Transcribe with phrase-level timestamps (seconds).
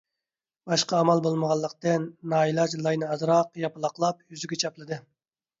[0.71, 5.01] باشقا ئامال بولمىغانلىقتىن، نائىلاج لاينى ئازراق ياپىلاقلاپ يۈزىگە چاپلىدى.